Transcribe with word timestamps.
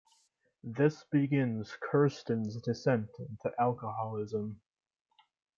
This 0.63 1.03
begins 1.11 1.77
Kirsten's 1.79 2.59
descent 2.63 3.09
into 3.19 3.53
alcoholism. 3.61 4.59